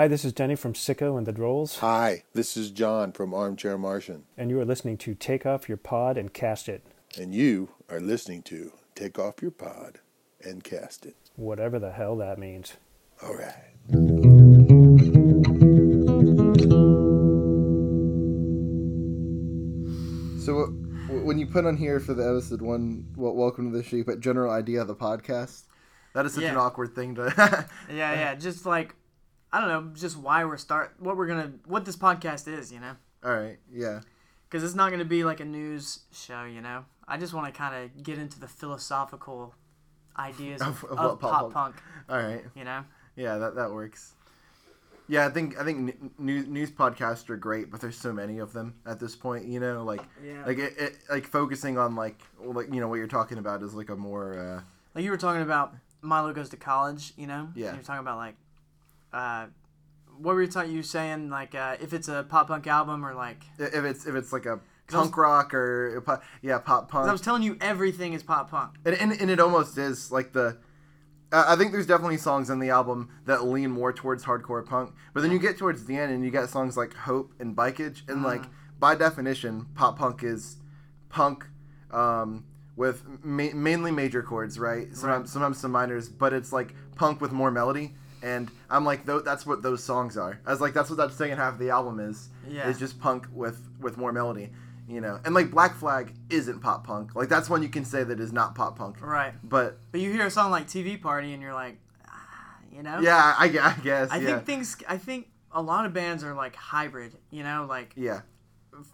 [0.00, 3.76] Hi, this is Denny from Sicko and the Drolls, Hi, this is John from Armchair
[3.76, 6.82] Martian, and you are listening to Take Off Your Pod and Cast It,
[7.18, 9.98] and you are listening to Take Off Your Pod
[10.42, 11.16] and Cast It.
[11.36, 12.78] whatever the hell that means.
[13.22, 13.66] All right.
[20.42, 20.66] So uh,
[21.22, 24.20] when you put on here for the episode one, well, welcome to the show, but
[24.20, 25.64] general idea of the podcast.
[26.14, 27.66] That is such an awkward thing to.
[27.90, 28.34] Yeah, yeah.
[28.34, 28.94] Just like
[29.52, 32.80] I don't know, just why we're start what we're gonna what this podcast is, you
[32.80, 32.92] know,
[33.24, 34.00] All right, yeah,
[34.48, 36.84] because it's not gonna be like a news show, you know.
[37.08, 39.54] I just want to kind of get into the philosophical
[40.16, 41.76] ideas of, Of- of pop pop, punk- punk,
[42.08, 42.84] all right, you know.
[43.16, 44.12] yeah, that that works.
[45.08, 48.52] Yeah, I think I think news news podcasts are great, but there's so many of
[48.52, 49.44] them at this point.
[49.46, 50.44] You know, like Yeah.
[50.46, 53.74] like it, it like focusing on like like you know what you're talking about is
[53.74, 54.60] like a more uh,
[54.94, 57.48] Like you were talking about Milo goes to college, you know.
[57.56, 57.74] Yeah.
[57.74, 58.36] You're talking about like,
[59.12, 59.46] uh,
[60.18, 60.72] what were you talking?
[60.72, 63.42] You saying like uh, if it's a pop punk album or like.
[63.58, 64.60] if it's if it's like a I was-
[65.04, 66.02] punk rock or
[66.42, 68.74] yeah pop 'cause I was telling you everything is pop punk.
[68.84, 70.58] and, and, and it almost is like the
[71.32, 74.92] uh, i think there's definitely songs in the album that lean more towards hardcore punk
[75.14, 78.02] but then you get towards the end and you get songs like hope and bikeage
[78.10, 78.42] and like
[78.80, 80.56] by definition pop punk is
[81.08, 81.46] punk
[81.92, 82.44] um,
[82.74, 85.28] with ma- mainly major chords right sometimes, Right.
[85.28, 89.62] sometimes some minors but it's like punk with more melody and i'm like that's what
[89.62, 92.28] those songs are i was like that's what that second half of the album is
[92.48, 92.68] Yeah.
[92.68, 94.50] is just punk with with more melody
[94.88, 98.02] you know and like black flag isn't pop punk like that's one you can say
[98.04, 99.32] that is not pop punk Right.
[99.42, 102.98] but But you hear a song like TV Party and you're like, ah, you know.
[103.00, 103.48] yeah i, I
[103.82, 104.76] guess I yeah think things.
[104.88, 107.12] I think a lot of bands are like hybrid.
[107.30, 108.20] You know, like yeah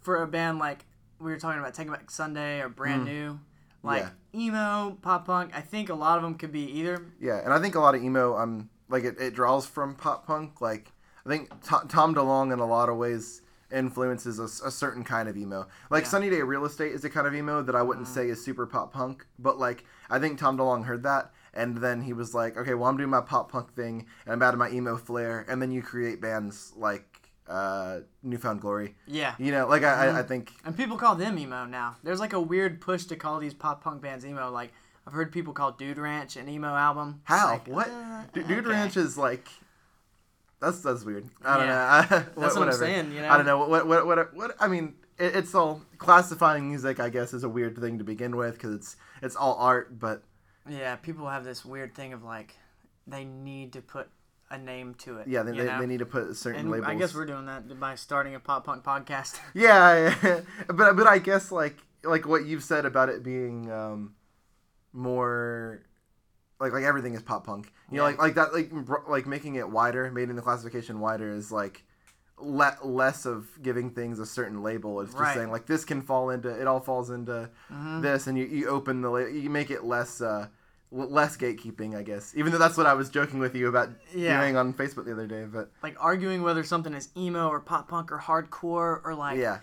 [0.02, 0.84] for a band like
[1.19, 3.41] we were talking about Take Back Sunday or Brand New,
[3.82, 4.10] like Mm.
[4.32, 4.41] Yeah.
[4.41, 5.50] emo, pop punk.
[5.54, 7.06] I think a lot of them could be either.
[7.20, 10.27] yeah and i think a lot of emo um like it, it draws from pop
[10.27, 10.92] punk like
[11.25, 15.37] i think Tom, Tom DeLonge in a lot of ways influences a certain kind of
[15.37, 16.09] emo like Yeah.
[16.11, 18.66] sunny day real estate is a kind of emo that i wouldn't say is super
[18.66, 22.56] pop punk but like i think tom DeLonge heard that and then he was like
[22.56, 25.60] okay well i'm doing my pop punk thing and i'm adding my emo flair and
[25.60, 27.05] then you create bands like
[27.49, 29.34] uh newfound glory Yeah.
[29.39, 31.97] you know like i I, I think And people call them emo now.
[32.03, 34.50] There's like a weird push to call these pop punk bands emo.
[34.50, 34.72] Like
[35.06, 37.21] I've heard people call Dude Ranch an emo album.
[37.25, 37.47] How?
[37.53, 37.89] Like, what?
[37.89, 38.69] uh, Dude, Dude okay.
[38.71, 39.49] Ranch is like.
[40.61, 41.28] That's that's weird.
[41.44, 42.06] I don't Yeah.
[42.11, 42.22] know.
[42.61, 43.28] what I'm saying, you know?
[43.28, 43.59] I don't know.
[43.59, 44.56] What what what what?
[44.59, 46.99] I mean, it, it's all classifying music.
[46.99, 49.99] I guess is a weird thing to begin with because it's it's all art.
[49.99, 50.22] But
[50.69, 52.55] Yeah, people have this weird thing of like
[53.06, 54.09] they need to put
[54.50, 55.28] a name to it.
[55.28, 56.84] yeah, they, they, they need to put a certain label.
[56.84, 56.97] And labels.
[56.97, 59.39] I guess we're doing that by starting a pop punk podcast.
[59.55, 60.41] Yeah, yeah.
[60.69, 64.15] but but I guess like like what you've said about it being um,
[64.97, 65.83] more
[66.59, 67.73] like like everything is pop punk.
[67.91, 71.31] You know, like like that like br- like making it wider, making the classification wider
[71.31, 71.84] is like
[72.39, 75.01] le- less of giving things a certain label.
[75.03, 75.34] It's just Right.
[75.34, 78.01] saying like this can fall into it all falls into Mm-hmm.
[78.01, 80.21] this, and you, you open the la- you make it less.
[80.21, 80.49] Uh,
[80.93, 82.33] Less gatekeeping, I guess.
[82.37, 84.41] Even though that's what I was joking with you about Yeah.
[84.41, 87.89] doing on Facebook the other day, but like arguing whether something is emo or pop
[87.89, 89.59] punk or hardcore or like yeah,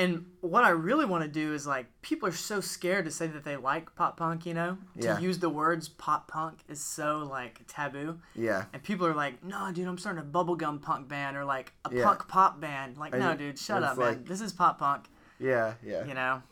[0.00, 3.26] And what I really want to do is like people are so scared to say
[3.26, 4.78] that they like pop punk, you know?
[4.96, 5.16] Yeah.
[5.16, 8.18] To use the words pop punk is so like taboo.
[8.34, 11.74] yeah, And people are like, "No, dude, I'm starting a bubblegum punk band or like
[11.84, 12.04] a Yeah.
[12.04, 14.24] punk pop band." Like, And "No, dude, shut up, man.
[14.24, 15.04] This is pop punk."
[15.38, 16.42] yeah, yeah, You know?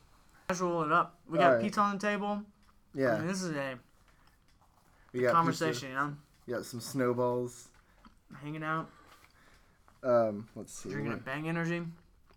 [0.49, 1.19] Casual it up.
[1.29, 1.63] We got Alright.
[1.65, 2.43] pizza on the table.
[2.95, 3.19] I yeah.
[3.19, 3.79] mean, this is a
[5.13, 5.33] We got pizza.
[5.33, 6.17] conversation, you know?
[6.47, 7.69] We got some snowballs.
[8.43, 8.91] Hanging out,
[10.03, 10.91] Um, let's see.
[10.91, 11.83] drinking a bang energy.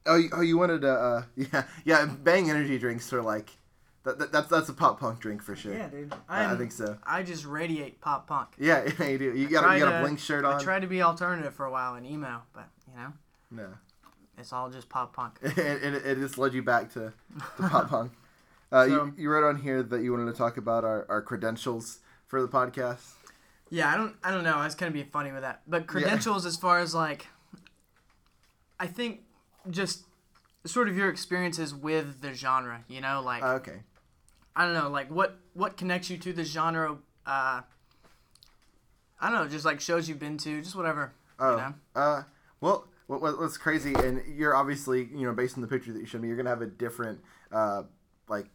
[0.06, 0.92] Oh, you, oh, you wanted to?
[0.92, 2.06] Uh, yeah, yeah.
[2.06, 3.52] Bang energy drinks are like
[4.04, 4.32] that, that.
[4.32, 5.74] That's that's a pop punk drink for sure.
[5.74, 6.14] Yeah, dude.
[6.28, 6.98] I, I think so.
[7.06, 8.50] I just radiate pop punk.
[8.58, 9.36] Yeah, yeah, you do.
[9.36, 10.56] You got a, you got a blink shirt on.
[10.56, 13.14] I tried to be alternative for a while in emo, but you know,
[13.52, 13.68] No,
[14.38, 15.38] it's all just pop punk.
[15.42, 17.14] it, it, it just led you back to,
[17.58, 18.12] to pop punk.
[18.72, 21.22] Uh, So- you, you wrote on here that you wanted to talk about our, our
[21.22, 23.12] credentials for the podcast.
[23.70, 24.56] Yeah, I don't I don't know.
[24.56, 25.62] I was kind of being funny with that.
[25.68, 27.28] But credentials as far as like
[28.80, 29.22] I think
[29.70, 30.06] just
[30.66, 33.80] sort of your experiences with the genre, you know, like Uh, okay.
[34.56, 37.62] I don't know, like what what connects you to the genre uh
[39.24, 41.14] I don't know, just like shows you've been to, just whatever.
[41.40, 41.74] Oh, You know?
[41.96, 42.24] uh,
[42.60, 46.00] well, what, what, what's crazy, and you're obviously, you know, based on the picture that
[46.00, 47.20] you showed me, you're gonna have a different,
[47.52, 47.84] uh,
[48.28, 48.48] like,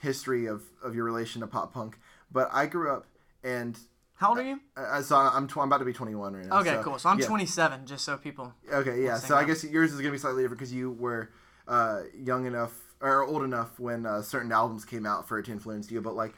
[0.00, 1.98] history of, of your relation to pop punk.
[2.30, 3.06] But I grew up,
[3.42, 3.76] and
[4.16, 4.60] How old are you?
[4.76, 6.60] uh, so I'm, tw- I'm about to be 21 right now.
[6.60, 6.98] Okay, so, cool.
[6.98, 7.26] So I'm yeah.
[7.26, 8.54] 27, just so people.
[8.72, 9.16] Okay, yeah.
[9.18, 11.30] So I guess yours is gonna be slightly different because you were
[11.66, 15.52] uh, young enough or old enough when uh, certain albums came out for it to
[15.52, 16.00] influence you.
[16.00, 16.34] But like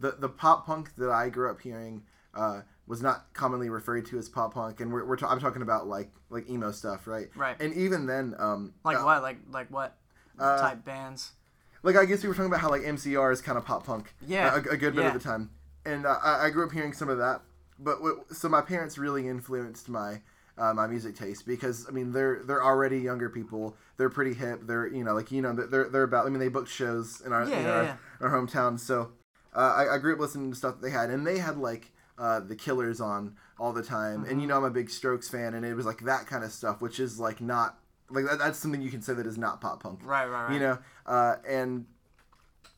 [0.00, 2.02] the the pop punk that I grew up hearing,
[2.34, 5.62] uh, was not commonly referred to as pop punk, and we're, we're ta- I'm talking
[5.62, 7.28] about like like emo stuff, right?
[7.34, 7.56] Right.
[7.60, 9.22] And even then, um, Like uh, what?
[9.22, 9.96] Like like what
[10.38, 11.32] uh, type bands?
[11.82, 14.12] like I guess we were talking about how like MCR is kind of pop punk,
[14.26, 15.08] Yeah, a, a good bit yeah.
[15.08, 15.50] of the time,
[15.86, 17.40] and uh, I, I grew up hearing some of that.
[17.78, 20.20] But what, so my parents really influenced my
[20.58, 23.76] uh, my music taste because I mean they're they're already younger people.
[23.98, 24.60] They're pretty hip.
[24.66, 26.26] They're you know like you know they're they're about.
[26.26, 27.96] I mean they booked shows in our Yeah, in yeah, our, yeah.
[28.20, 28.78] our hometown.
[28.80, 29.12] So
[29.54, 31.92] uh, I, I grew up listening to stuff that they had, and they had like
[32.18, 34.22] uh, the Killers on all the time.
[34.22, 34.40] And Mm-hmm.
[34.40, 36.80] you know I'm a big Strokes fan, and it was like that kind of stuff,
[36.80, 37.78] which is like not
[38.08, 40.00] like that, that's something you can say that is not pop punk.
[40.02, 40.54] Right, right, right.
[40.54, 41.84] You know, uh, and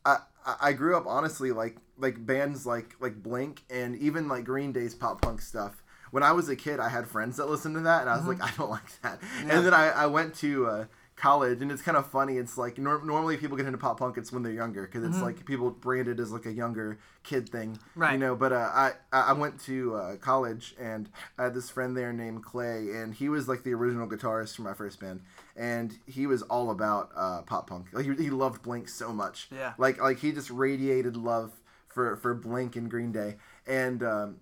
[0.04, 0.18] I
[0.60, 4.94] I grew up honestly like like bands like like Blink and even like Green Day's
[4.94, 5.82] pop punk stuff.
[6.10, 8.24] When I was a kid, I had friends that listened to that, and I was
[8.26, 9.20] like, I don't like that.
[9.20, 9.48] Mm-hmm.
[9.48, 9.56] Yeah.
[9.56, 10.84] And then I, I went to uh,
[11.16, 12.38] college, and it's kind of funny.
[12.38, 15.20] It's like nor- normally people get into pop punk, it's when they're younger, because it's
[15.20, 18.00] like people brand it as like a younger kid thing, Mm-hmm.
[18.00, 18.12] Right.
[18.12, 18.34] You know.
[18.36, 22.14] But uh, I I I went to uh, college, and I had this friend there
[22.14, 25.20] named Clay, and he was like the original guitarist for my first band,
[25.56, 27.88] and he was all about uh, pop punk.
[27.92, 29.74] Like he, he loved Blink so much, Yeah.
[29.76, 31.52] Like like he just radiated love
[31.88, 33.36] for for Blink and Green Day,
[33.66, 34.36] and um,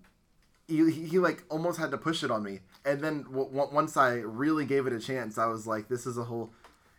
[0.67, 2.59] he, he, he like almost had to push it on me.
[2.85, 6.05] And then w- w- once I really gave it a chance, I was like, this
[6.05, 6.51] is a whole,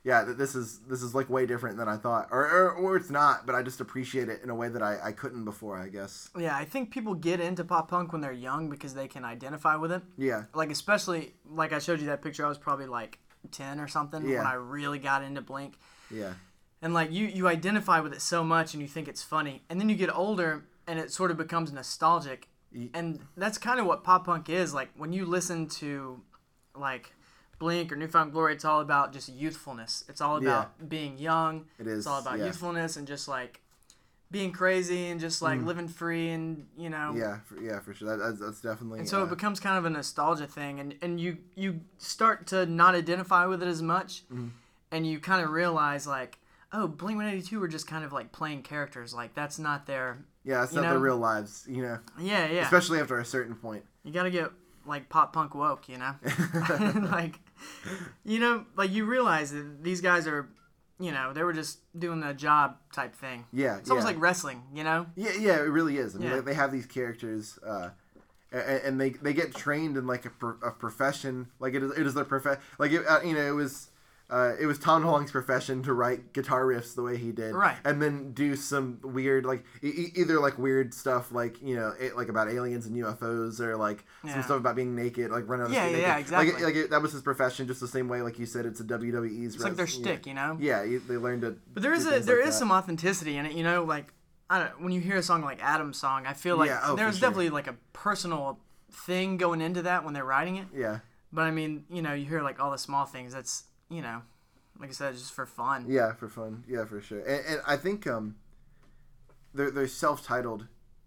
[0.05, 3.11] yeah, this is this is like way different than I thought, or or, or it's
[3.11, 5.89] not, but I just appreciate it in a way that I, I couldn't before, I
[5.89, 6.31] guess.
[6.39, 9.77] Yeah, I think people get into pop punk when they're young because they can identify
[9.77, 10.03] with it.
[10.17, 12.45] Yeah, Like especially like I showed you that picture.
[12.45, 13.19] I was probably like
[13.51, 14.39] ten or something Yeah.
[14.39, 15.79] when I really got into Blink.
[16.11, 16.33] yeah,
[16.83, 19.81] and like you you identify with it so much and you think it's funny and
[19.81, 22.49] then you get older and it sort of becomes nostalgic
[22.95, 26.21] and that's kind of what pop punk is like when you listen to
[26.77, 27.15] like
[27.59, 31.87] blink or newfound glory it's all about just youthfulness it's all about being young It
[31.87, 32.47] is, it's all about yeah.
[32.47, 33.61] youthfulness and just like
[34.31, 37.19] being crazy and just like living free and you know Mm.
[37.19, 38.09] yeah, for, yeah, for sure.
[38.15, 38.99] That, that's, that's definitely.
[39.01, 42.47] and so uh, it becomes kind of a nostalgia thing, and, and you you start
[42.49, 44.49] to not identify with it as much, Mm-hmm.
[44.93, 46.39] and you kind of realize like,
[46.73, 49.87] oh, Blink One Eighty Two were just kind of like playing characters, like that's not
[49.87, 51.99] their, yeah, it's not their real lives, you know.
[52.19, 52.63] yeah, yeah.
[52.63, 53.85] Especially after a certain point.
[54.05, 54.51] you gotta get
[54.87, 56.15] like pop punk woke, you know,
[57.11, 57.39] like,
[58.25, 60.49] you know, like you realize that these guys are,
[60.99, 63.45] you know, they were just doing a job type thing.
[63.53, 64.15] Yeah, It's almost yeah.
[64.15, 65.07] like wrestling, you know.
[65.15, 66.15] Yeah, yeah, it really is.
[66.17, 66.41] I mean, Yeah.
[66.41, 67.91] they, have these characters, uh,
[68.51, 71.49] and, and they they get trained in like a, pro- a profession.
[71.61, 72.61] Like it is, it is their profession.
[72.79, 73.91] Like it, uh, you know, it was.
[74.31, 77.77] Uh, it was Tom DeLonge's profession to write guitar riffs the way he did, Right.
[77.83, 82.15] And then do some weird, like e- either like weird stuff, like you know, it,
[82.15, 84.35] like about aliens and UFOs, or like Yeah.
[84.35, 86.33] some stuff about being naked, like running on the Yeah, street yeah, naked.
[86.33, 86.63] Like, exactly.
[86.63, 88.81] it- like it, that was his profession, just the same way, like you said, it's
[88.81, 89.55] a WWE's.
[89.55, 90.59] It's like their shtick, you know.
[90.61, 91.57] Yeah, you- they learned to.
[91.73, 92.59] But there is a there like is that.
[92.59, 94.13] some authenticity in it, you know, like
[94.51, 96.97] I don't when you hear a song like Adam's song, I feel like Yeah, oh,
[96.97, 97.29] there's sure.
[97.31, 98.61] definitely like a personal
[98.93, 100.67] thing going into that when they're writing it.
[100.75, 100.99] Yeah,
[101.33, 103.33] But I mean, you know, you hear like all the small things.
[103.33, 104.23] That's you know,
[104.79, 105.87] like I said, just for fun.
[105.89, 106.65] Yeah, for fun.
[106.69, 107.21] Yeah, for sure.
[107.21, 108.37] And, and I think um,
[109.55, 110.67] they're they're self-titled.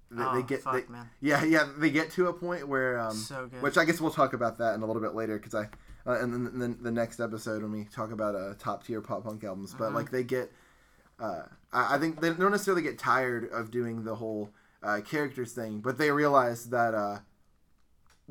[0.10, 1.10] They, Oh, they get fuck, they, man.
[1.22, 1.69] Yeah, yeah.
[1.78, 4.75] They get to a point where um, So which I guess we'll talk about that
[4.75, 5.69] in a little bit later because I
[6.06, 9.24] uh, and then the, the next episode when we talk about uh, top tier pop
[9.24, 9.69] punk albums.
[9.69, 9.84] Mm-hmm.
[9.84, 10.51] But like they get,
[11.19, 14.50] uh, I, I think they don't necessarily get tired of doing the whole
[14.84, 17.22] uh, characters thing, but they realize that.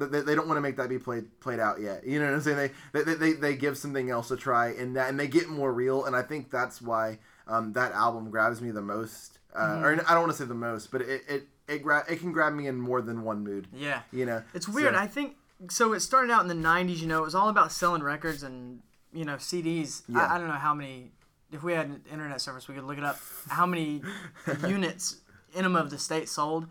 [0.06, 2.06] They, they don't want to make that be played played out yet.
[2.06, 2.70] You know what I'm saying?
[2.92, 5.72] They they, they, they give something else a try and that and they get more
[5.72, 9.38] real and I think that's why um, that album grabs me the most.
[9.54, 9.84] Uh, Mm-hmm.
[9.84, 12.30] Or I don't want to say the most, but it it it, gra- it can
[12.32, 13.66] grab me in more than one mood.
[13.72, 14.02] Yeah.
[14.12, 14.94] You know, It's weird.
[14.94, 15.34] So- I think
[15.68, 15.92] so.
[15.92, 16.98] It started out in the '90s.
[16.98, 18.80] You know, it was all about selling records and
[19.12, 20.02] you know CDs.
[20.08, 20.20] Yeah.
[20.26, 21.10] I, I don't know how many.
[21.52, 23.18] If we had an internet service, we could look it up.
[23.48, 24.02] How many
[24.68, 25.16] units
[25.52, 26.68] Enema of the State sold,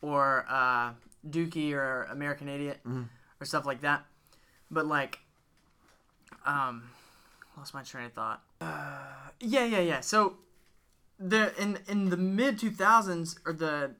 [0.00, 0.92] or uh,
[1.28, 3.02] Dookie or American Idiot, Mm-hmm.
[3.40, 4.04] or stuff like that.
[4.70, 5.20] But like,
[6.46, 6.84] um,
[7.56, 8.42] lost my train of thought.
[8.60, 10.00] Uh, yeah, yeah, yeah.
[10.00, 10.36] So
[11.18, 13.92] the in in the mid 2000s or the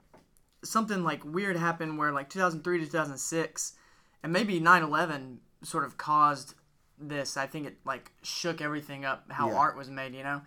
[0.64, 3.74] something like weird happened where like 2003 to 2006
[4.22, 6.54] and maybe 9-11 sort of caused
[6.98, 9.56] this i think it like shook everything up how Yeah.
[9.56, 10.40] art was made you know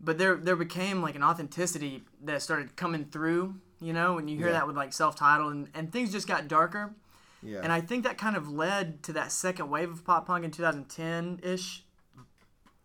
[0.00, 4.36] but there there became like an authenticity that started coming through you know and you
[4.36, 4.52] hear Yeah.
[4.54, 6.94] that with like self-titled and, and things just got darker
[7.42, 7.60] yeah.
[7.62, 10.50] and I think that kind of led to that second wave of pop punk in
[10.50, 11.84] 2010 ish,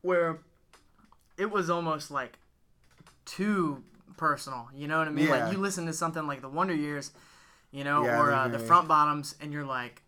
[0.02, 0.40] where
[1.38, 2.38] it was almost like
[3.26, 3.84] too
[4.18, 4.68] personal.
[4.76, 5.28] You know what I mean?
[5.28, 5.46] Yeah.
[5.46, 7.12] Like you listen to something like the Wonder Years,
[7.72, 10.02] you know, Yeah, or uh, the Front Bottoms, and you're like,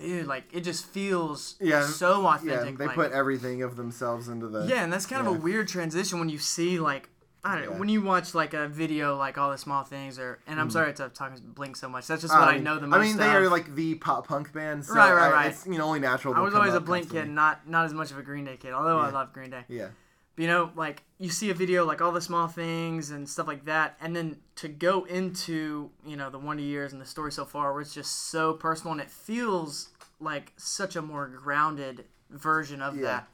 [0.00, 2.78] dude, like it just feels Yeah, so yeah, authentic.
[2.78, 5.68] they like- put everything of themselves into the yeah, and that's kind of a weird
[5.68, 7.10] transition when you see like
[7.44, 7.78] I don't know.
[7.78, 10.72] When you watch like a video like all the small things, or and I'm mm-hmm.
[10.72, 12.06] sorry to talk Blink so much.
[12.06, 12.98] That's just what I um, know the most.
[12.98, 13.34] I mean, they of.
[13.34, 14.84] are like the pop punk band.
[14.84, 15.46] So Right, right, I- right.
[15.50, 16.34] It's you know only natural.
[16.34, 17.28] I was always a Blink constantly.
[17.28, 18.72] kid, not not as much of a Green Day kid.
[18.72, 19.64] Although I love Green Day.
[19.68, 19.88] Yeah.
[20.34, 23.46] But, you know, like you see a video like all the small things and stuff
[23.46, 27.32] like that, and then to go into you know the Wonder Years and the story
[27.32, 29.90] so far, where it's just so personal and it feels
[30.20, 33.02] like such a more grounded version of Yeah.
[33.02, 33.28] that.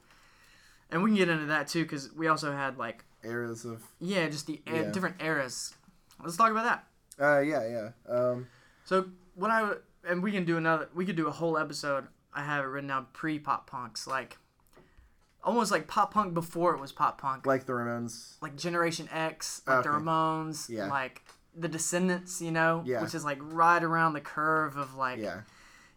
[0.91, 3.83] And we can get into that too, because we also had like Eras of.
[3.99, 4.83] yeah, just the Yeah.
[4.91, 5.73] different eras.
[6.23, 6.87] Let's talk about that.
[7.23, 7.89] Uh, yeah, yeah.
[8.13, 8.47] Um,
[8.85, 9.73] So what I
[10.07, 10.89] and we can do another.
[10.93, 12.07] We could do a whole episode.
[12.33, 14.37] I have it written down pre pop punks, like
[15.43, 18.35] almost like pop punk before it was pop punk, like the Ramones.
[18.41, 19.99] like Generation X, like the Okay.
[19.99, 20.87] Ramones, Yeah.
[20.87, 21.23] like
[21.55, 23.01] the Descendents, you know, Yeah.
[23.01, 25.41] which is like right around the curve of like, Yeah,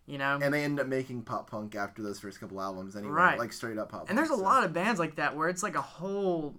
[0.07, 3.13] you know, and they end up making pop punk after those first couple albums anyway.
[3.13, 3.39] Right.
[3.39, 4.09] Like straight up pop.
[4.09, 6.55] and there's a so- lot of bands like that where it's like a whole,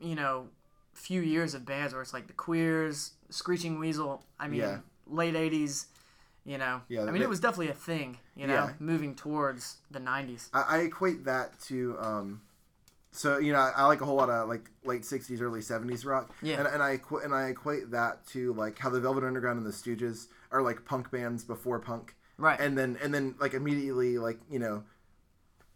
[0.00, 0.48] you know,
[0.92, 4.24] few years of bands where it's like the Queers, Screeching Weasel.
[4.38, 4.78] I mean, Yeah.
[5.06, 5.86] late '80s.
[6.46, 8.18] You know, Yeah, I mean, they- it was definitely a thing.
[8.36, 8.72] You know, Yeah.
[8.78, 10.50] moving towards the '90s.
[10.52, 12.42] I, I equate that to um,
[13.12, 16.04] so you know I, I like a whole lot of like late '60s, early '70s
[16.04, 16.30] rock.
[16.42, 16.58] Yeah.
[16.58, 19.66] And, and I equ- and I equate that to like how the Velvet Underground and
[19.66, 22.14] the Stooges are like punk bands before punk.
[22.36, 22.60] Right.
[22.60, 24.84] And then and then like immediately like you know.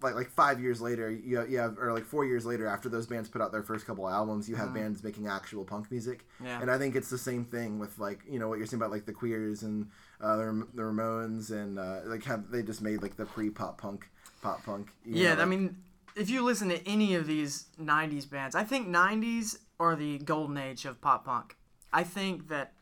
[0.00, 3.06] Like like five years later, you you have or like four years later after those
[3.06, 6.24] bands put out their first couple albums, you have bands making actual punk music.
[6.42, 6.60] Yeah.
[6.60, 8.92] And I think it's the same thing with like you know what you're saying about
[8.92, 9.88] like the Queers and
[10.20, 13.50] uh, the, Ram- the Ramones and uh, like have they just made like the pre
[13.50, 14.08] pop punk
[14.40, 14.90] pop punk.
[15.04, 15.76] Yeah, know, I mean,
[16.14, 20.58] if you listen to any of these '90s bands, I think '90s are the golden
[20.58, 21.56] age of pop punk.
[21.92, 22.72] I think that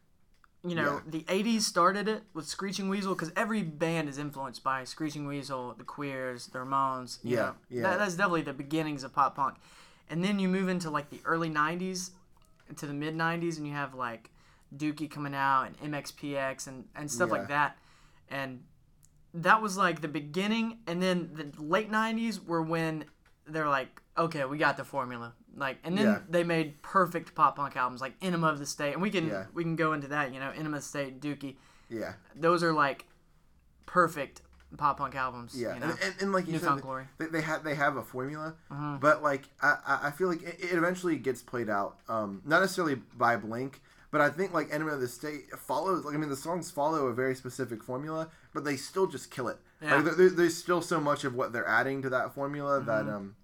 [0.66, 1.00] you know Yeah.
[1.06, 5.74] the '80s started it with Screeching Weasel because every band is influenced by Screeching Weasel,
[5.76, 7.18] the Queers, the Ramones.
[7.22, 7.82] You Yeah, know, yeah.
[7.82, 9.56] That, that's definitely the beginnings of pop punk.
[10.08, 12.10] And then you move into like the early '90s,
[12.76, 14.30] to the mid '90s, and you have like
[14.76, 17.38] Dookie coming out and MXPX and and stuff Yeah.
[17.38, 17.78] like that,
[18.28, 18.62] and
[19.34, 23.04] that was like the beginning and then the late 90s were when
[23.46, 26.18] they're like okay we got the formula like and then Yeah.
[26.28, 29.46] they made perfect pop punk albums like enema of the state and we can Yeah.
[29.54, 31.56] we can go into that you know enema of the state dookie
[31.88, 33.06] yeah, those are like
[33.86, 34.42] perfect
[34.76, 35.86] pop punk albums yeah, you know?
[35.90, 37.04] and, and, and like you Newfound said, Glory.
[37.18, 38.96] they, they have they have a formula, Mm-hmm.
[38.98, 42.96] but like I, I feel like it, it eventually gets played out, um, not necessarily
[43.16, 46.04] by Blink, but I think like Enema of the State follows.
[46.04, 49.48] Like I mean, the songs follow a very specific formula, but they still just kill
[49.48, 49.58] it.
[49.80, 49.96] Yeah.
[50.00, 52.86] Like there- there's still so much of what they're adding to that formula Mm-hmm.
[52.88, 53.36] that um,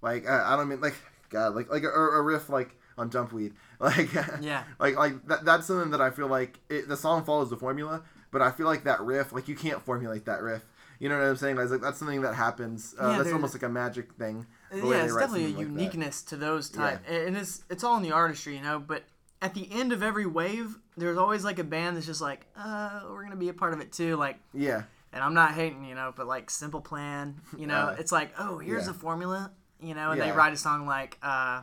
[0.00, 0.94] like I, I don't mean like
[1.32, 4.62] God, like like a, a riff like on Dumpweed, like Yeah.
[4.78, 8.02] like like that, that's something that I feel like it, the song follows the formula,
[8.30, 10.62] but I feel like that riff, like you can't formulate that riff.
[11.00, 11.56] You know what I'm saying?
[11.56, 12.94] Like, like that's something that happens.
[13.00, 14.46] Uh, Yeah, that's almost like a magic thing.
[14.70, 15.60] the yeah it's definitely a something like that.
[15.80, 19.02] uniqueness to those type and it's it's all in the artistry you know but
[19.42, 23.00] at the end of every wave there's always like a band that's just like uh
[23.10, 25.94] we're gonna be a part of it too like Yeah, and I'm not hating, you
[25.94, 28.92] know, but like Simple Plan, you know, Uh, it's like, oh, here's yeah.
[28.92, 29.50] a formula,
[29.82, 31.62] you know, and they write a song like, uh,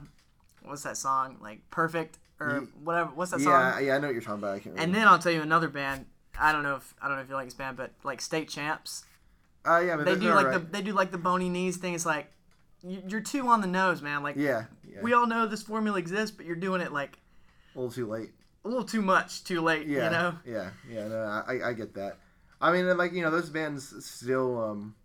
[0.64, 3.82] what's that song, like Perfect or whatever, what's that yeah, song?
[3.84, 3.88] yeah.
[3.88, 4.56] yeah, I know what you're talking about.
[4.56, 6.06] I can't And then I'll tell you another band.
[6.40, 8.48] I don't know if I don't know if you like this band, but like State
[8.50, 9.04] Champs,
[9.68, 10.62] uh, yeah, but they do like alright.
[10.72, 11.94] the they do like the bony knees thing.
[11.94, 12.32] It's like
[12.82, 14.24] you- you're too on the nose, man.
[14.24, 15.02] Like yeah, yeah.
[15.02, 17.20] we all know this formula exists, but you're doing it like
[17.76, 18.32] a little too late.
[18.64, 19.86] a little too much, too late.
[19.86, 20.36] Yeah, You know?
[20.46, 21.08] yeah, yeah.
[21.10, 22.18] No, I, I get that.
[22.62, 24.64] I mean, like you know, those bands still.
[24.64, 24.96] um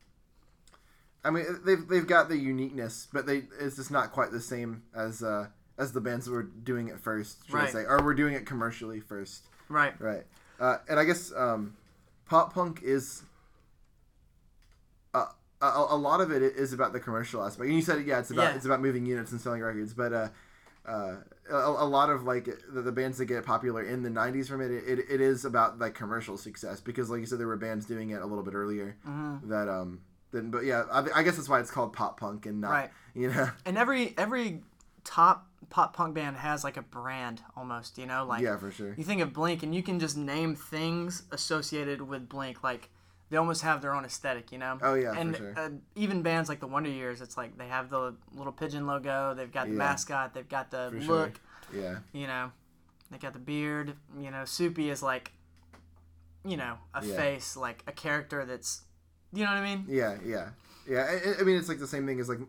[1.25, 4.83] I mean, they've they've got the uniqueness, but they it's just not quite the same
[4.95, 5.47] as uh
[5.79, 8.47] as the bands that were doing it first, should I say, or we're doing it
[8.47, 9.45] commercially first.
[9.69, 9.99] Right.
[10.01, 10.25] Right.
[10.61, 11.77] Uh, and I guess um,
[12.27, 13.23] pop punk is.
[15.13, 15.27] Uh,
[15.61, 17.67] a, a lot of it is about the commercial aspect.
[17.67, 18.57] And you said, yeah, it's about Yeah.
[18.57, 19.95] it's about moving units and selling records.
[19.95, 20.29] But uh,
[20.87, 21.17] uh,
[21.51, 24.61] a, a lot of like the, the bands that get popular in the '90s from
[24.61, 27.87] it, it, it is about like commercial success because, like you said, there were bands
[27.87, 28.97] doing it a little bit earlier.
[29.07, 29.49] Mm-hmm.
[29.49, 30.01] That um,
[30.35, 32.91] then but yeah, I, I guess that's why it's called pop punk and not Right.
[33.15, 34.63] you know And every every
[35.05, 38.95] top pop punk band has like a brand almost, you know, like yeah for sure
[38.97, 42.91] you think of Blink and you can just name things associated with Blink like
[43.31, 44.79] they almost have their own aesthetic, you know.
[44.83, 45.55] Oh, yeah, for and sure.
[45.57, 49.33] uh, even bands like the Wonder Years, it's like they have the little pigeon logo,
[49.35, 49.79] they've got the Yeah.
[49.79, 51.41] mascot, they've got the for sure look,
[51.73, 52.53] yeah you know,
[53.11, 53.95] they got the beard.
[54.21, 55.33] You know, Soupy is like,
[56.45, 57.17] you know, a Yeah.
[57.17, 58.83] face like a character that's,
[59.35, 59.85] you know what I mean?
[59.89, 60.49] yeah yeah
[60.89, 61.03] yeah.
[61.11, 62.41] I, I mean, it's like the same thing as like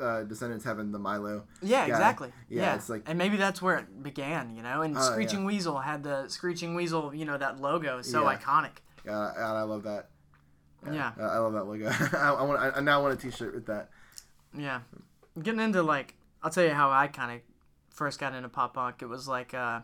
[0.00, 1.44] uh, Descendents having the Milo.
[1.62, 1.92] Yeah, Yeah.
[1.94, 2.32] exactly.
[2.48, 4.82] Yeah, Yeah, it's like- and maybe that's where it began, you know.
[4.82, 5.46] And Oh, Screeching yeah.
[5.46, 8.36] Weasel had the Screeching Weasel, you know, that logo is so Yeah.
[8.36, 8.78] iconic.
[9.06, 10.08] Yeah, and I love that.
[10.90, 11.12] Yeah.
[11.18, 11.88] Uh, I love that logo.
[12.18, 12.58] I, I want.
[12.60, 13.90] I, I now want a T-shirt with that.
[14.52, 14.80] Yeah.
[15.40, 17.40] Getting into like, I'll tell you how I kind of
[17.90, 19.00] first got into pop punk.
[19.02, 19.80] It was like uh,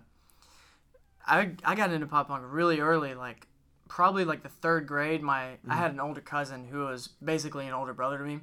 [1.26, 3.46] I I got into pop punk really early, like
[3.90, 5.20] probably like the third grade.
[5.22, 8.40] My I had an older cousin who was basically an older brother to me,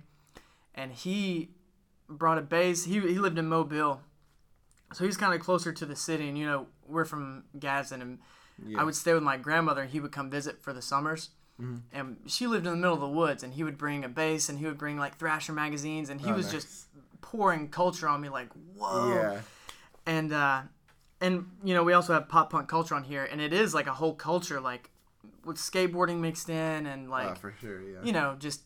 [0.76, 1.50] and he
[2.10, 2.84] brought a bass.
[2.86, 4.02] He he lived in Mobile,
[4.94, 6.28] so he's kind of closer to the city.
[6.28, 8.20] And you know we're from Gadsden, and
[8.78, 9.82] I would stay with my grandmother.
[9.84, 11.30] and He would come visit for the summers.
[11.92, 14.48] And she lived in the middle of the woods, and he would bring a bass,
[14.48, 16.54] and he would bring like Thrasher magazines, and he Oh, was nice.
[16.54, 16.86] just
[17.22, 19.42] pouring culture on me, like whoa Yeah.
[20.06, 20.62] and uh
[21.20, 23.88] and you know we also have pop punk culture on here and it is like
[23.88, 24.92] a whole culture like
[25.48, 27.82] with skateboarding mixed in and like oh, for sure.
[27.82, 27.98] Yeah.
[28.04, 28.62] you know just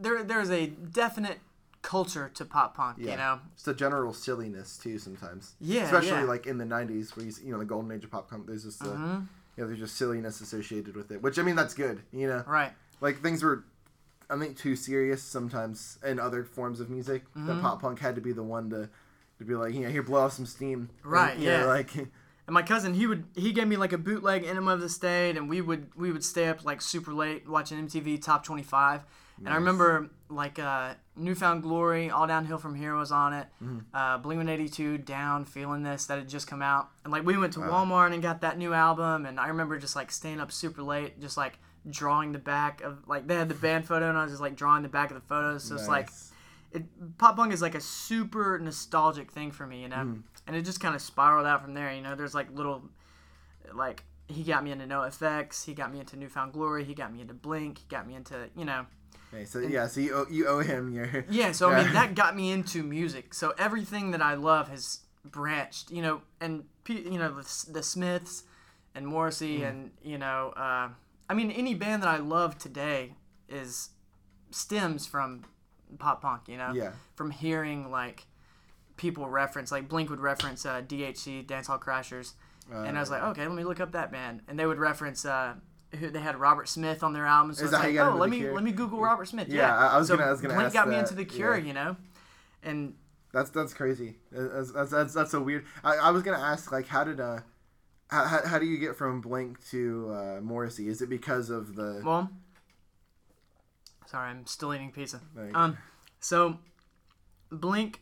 [0.00, 1.38] there there's a definite
[1.82, 3.10] culture to pop punk Yeah.
[3.12, 5.54] you know It's the general silliness too sometimes.
[5.60, 6.24] Yeah, Especially yeah.
[6.24, 8.46] like in the '90s, where you, s- you know the golden age of pop punk.
[8.46, 9.14] There's just, uh, Mm-hmm.
[9.56, 11.22] you know, there's just silliness associated with it.
[11.22, 12.02] Which I mean, that's good.
[12.12, 13.64] You know, right like things were,
[14.28, 17.22] I think, too serious sometimes in other forms of music.
[17.30, 17.46] Mm-hmm.
[17.46, 18.90] That pop punk had to be the one to,
[19.38, 20.90] to be like, you know, here, blow off some steam.
[21.02, 21.64] And, Right, know, yeah.
[21.64, 21.90] like,
[22.46, 25.36] and my cousin he would he gave me like a bootleg enema of the state
[25.36, 29.04] and we would we would stay up like super late watching mtv top 25
[29.38, 33.46] and i remember like uh newfound glory all downhill from here was on it.
[33.62, 33.78] Mm-hmm.
[33.94, 36.88] uh blink 182 down feeling this that had just come out.
[37.04, 39.96] And like we went to walmart and got that new album and i remember just
[39.96, 43.54] like staying up super late just like drawing the back of like they had the
[43.54, 45.64] band photo and i was just like drawing the back of the photos.
[45.64, 46.10] So it's like
[46.72, 46.84] it
[47.18, 50.22] pop punk is like a super nostalgic thing for me, you know, Mm.
[50.46, 51.92] And it just kind of spiraled out from there.
[51.92, 52.82] You know, there's like little,
[53.72, 57.20] like he got me into NOFX, he got me into Newfound Glory, he got me
[57.20, 58.86] into Blink, he got me into you know,
[59.32, 61.52] Okay, so yeah, so you owe, you owe him your yeah.
[61.52, 63.32] So I mean that got me into music.
[63.32, 68.44] So everything that I love has branched, you know, and you know the, the Smiths
[68.94, 69.68] and Morrissey Mm.
[69.68, 70.88] and you know, uh,
[71.28, 73.14] I mean any band that I love today
[73.48, 73.90] is
[74.50, 75.44] stems from
[75.98, 76.92] pop punk, you know yeah.
[77.14, 78.26] from hearing like
[79.00, 82.34] people reference like Blink would reference uh, DHC Dancehall Crashers,
[82.70, 85.24] and I was like, okay, let me look up that band, and they would reference
[85.24, 85.54] uh,
[85.98, 88.54] who they had Robert Smith on their album, so it's like, oh, let me Cure?
[88.54, 89.48] let me Google Robert Smith.
[89.48, 91.14] Yeah, Yeah, I- I was so gonna- I was gonna Blink ask got me into
[91.14, 91.64] the Cure, yeah.
[91.64, 91.96] you know,
[92.62, 92.94] and
[93.32, 94.16] That's that's crazy.
[94.30, 95.64] That's that's that's, that's so weird.
[95.82, 97.40] I, I was gonna ask like how did uh
[98.10, 100.88] how, how, do you get from Blink to uh, Morrissey?
[100.88, 102.28] Is it because of the well,
[104.06, 105.20] sorry, I'm still eating pizza.
[105.54, 105.78] Um,
[106.18, 106.58] so
[107.52, 108.00] Blink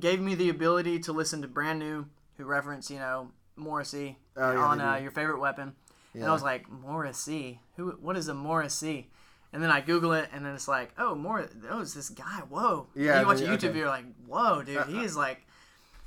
[0.00, 2.06] gave me the ability to listen to brand new,
[2.36, 5.74] who reference you know Morrissey Oh, yeah, on uh, your favorite weapon,
[6.14, 7.90] and I was like Morrissey, who?
[8.00, 9.10] What is a Morrissey?
[9.52, 12.42] And then I Google it, and then it's like, oh, more, oh, it's this guy.
[12.50, 12.86] Whoa.
[12.94, 13.78] Yeah, And you watch a YouTube okay.
[13.78, 15.40] you're like, whoa, dude, he is like,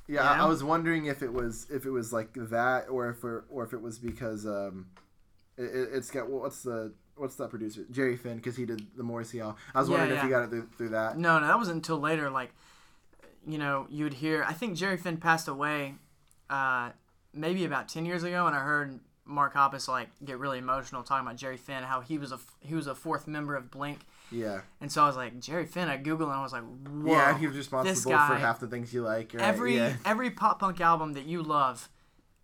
[0.07, 3.09] Yeah, You I, I was wondering if it was if it was like that or
[3.09, 4.85] if it, or if it was because um
[5.57, 9.01] it, it- it's got what's the what's that producer Jerry Finn because he did the
[9.03, 9.55] Morrissey album.
[9.73, 10.29] I was Yeah, wondering if yeah.
[10.29, 11.17] you got it through, through that.
[11.17, 12.29] No, no, that wasn't until later.
[12.29, 12.51] Like,
[13.47, 14.43] you know, you would hear.
[14.47, 15.95] I think Jerry Finn passed away,
[16.49, 16.91] uh,
[17.33, 21.25] maybe about ten years ago, and I heard Mark Hoppus like get really emotional talking
[21.25, 23.99] about Jerry Finn, how he was a he was a fourth member of Blink,
[24.31, 25.87] Yeah, and so I was like Jerry Finn.
[25.89, 27.11] I googled and I was like, whoa.
[27.13, 29.33] yeah, he was responsible guy, for half the things you like.
[29.33, 29.43] Right?
[29.43, 29.93] every yeah.
[30.05, 31.89] every pop punk album that you love,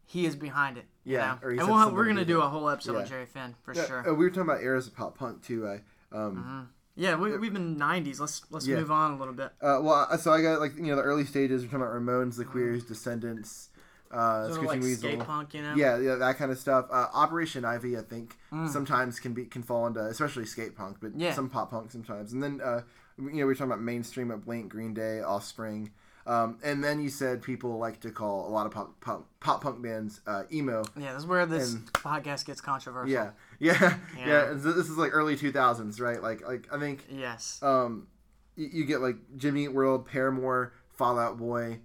[0.05, 0.85] he is behind it.
[1.03, 1.47] You Yeah, know?
[1.47, 2.99] or he and we'll, we're gonna do do a whole episode Yeah.
[2.99, 4.09] with Jerry Finn for Yeah, sure.
[4.09, 5.67] uh, we were talking about eras of pop punk too.
[5.67, 5.81] I
[6.15, 6.69] um.
[6.97, 8.19] Yeah, we, we've been '90s.
[8.19, 8.77] Let's let's Yeah.
[8.77, 9.51] move on a little bit.
[9.61, 11.61] Uh, well, so I got like you know the early stages.
[11.61, 13.69] We're talking about Ramones, the Queers, Descendents,
[14.11, 15.09] uh, of like Weasel.
[15.11, 15.75] skate punk, you know.
[15.75, 16.87] Yeah, yeah, that kind of stuff.
[16.91, 18.67] Uh, Operation Ivy, I think, Mm.
[18.69, 21.33] sometimes can be can fall into, especially skate punk, but Yeah.
[21.33, 22.33] some pop punk sometimes.
[22.33, 22.81] And then, uh,
[23.19, 25.91] you know, we're talking about mainstream at Blink, Green Day, Offspring,
[26.27, 29.63] um, and then you said people like to call a lot of pop pop, pop
[29.63, 30.83] punk bands uh, emo.
[30.95, 33.09] Yeah, this is where this And- podcast gets controversial.
[33.11, 34.27] Yeah, yeah, yeah.
[34.27, 34.47] Yeah.
[34.59, 36.21] so this is like early two thousands, right?
[36.21, 37.59] Like, like I think Yes.
[37.63, 38.07] um,
[38.55, 41.79] you, you get like Jimmy Eat World, Paramore, Fall Out Boy.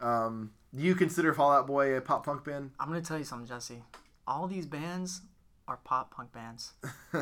[0.00, 2.70] Um, do you consider Fall Out Boy a pop punk band?
[2.78, 3.82] I'm gonna tell you something, Jesse.
[4.26, 5.22] All these bands
[5.66, 6.72] are pop punk bands.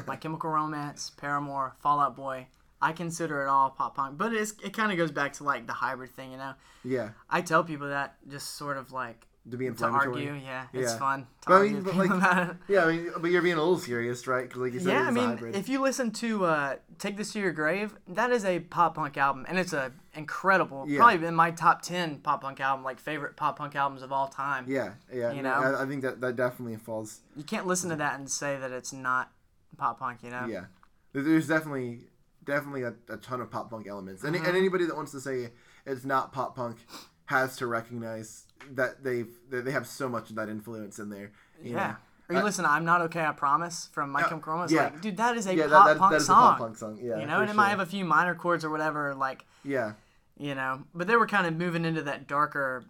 [0.07, 2.49] My Chemical Romance, Paramore, Fall Out Boy.
[2.81, 5.67] I consider it all pop punk, but it's, it kind of goes back to like
[5.67, 6.55] the hybrid thing, you know.
[6.85, 10.35] Yeah, I tell people that just sort of like to be in to argue.
[10.35, 10.99] Yeah, it's Yeah.
[10.99, 12.57] fun to But I mean, but, like.
[12.69, 14.43] Yeah, I mean, but you're being a little serious, right?
[14.43, 17.33] Because like you said, Yeah, it's I mean, if you listen to uh, "Take This
[17.33, 20.99] to Your Grave," that is a pop punk album, and it's a incredible, Yeah.
[20.99, 24.27] probably in my top ten pop punk album, like favorite pop punk albums of all
[24.29, 24.65] time.
[24.69, 25.53] yeah, yeah, you know?
[25.53, 27.21] I, I think that that definitely falls.
[27.37, 29.31] You can't listen to that and say that it's not
[29.77, 30.47] pop punk, you know?
[30.47, 30.65] Yeah,
[31.13, 32.09] there's definitely
[32.47, 34.45] definitely a, a ton of pop punk elements, and, Uh-huh.
[34.49, 35.51] and anybody that wants to say
[35.85, 36.79] it's not pop punk
[37.27, 41.33] has to recognize that they've that they have so much of that influence in there.
[41.63, 41.75] Yeah.
[41.75, 41.97] know?
[42.29, 44.73] Or you I- listen "I'm Not Okay, I Promise" from My Yeah, Chemical Romance.
[44.73, 44.83] yeah.
[44.85, 46.37] Like, dude, that is a yeah, pop that, that, punk that is song.
[46.37, 46.99] a pop punk song.
[47.01, 49.15] Yeah, you know, and it might have a few minor chords or whatever.
[49.15, 49.93] Like, yeah,
[50.37, 50.85] you know.
[50.95, 52.85] But they were kind of moving into that darker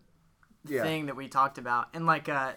[0.65, 0.83] Yeah.
[0.83, 2.53] thing that we talked about, and like uh,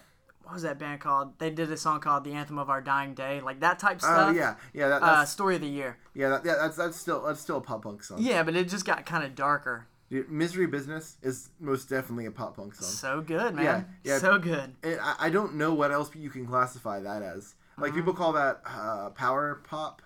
[0.50, 1.38] what was that band called?
[1.38, 4.06] They did a song called "The Anthem of Our Dying Day," like that type Oh
[4.06, 4.34] stuff.
[4.36, 4.88] yeah, yeah.
[4.88, 5.96] That, Uh, that's story of the year.
[6.12, 6.56] yeah, that, yeah.
[6.60, 8.18] That's that's still that's still a pop punk song.
[8.20, 9.86] Yeah, but it just got kind of darker.
[10.10, 12.88] Dude, Misery Business is most definitely a pop punk song.
[12.88, 13.64] So good, man.
[13.64, 13.82] Yeah,
[14.14, 14.18] yeah.
[14.18, 14.74] So good.
[14.82, 17.54] And I, I don't know what else you can classify that as.
[17.78, 17.96] Like Uh-huh.
[18.00, 20.02] people call that uh, power pop,